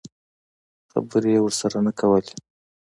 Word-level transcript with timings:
خبرې 0.91 1.29
یې 1.35 1.39
ورسره 1.43 1.77
نه 1.85 1.91
کولې. 1.99 2.33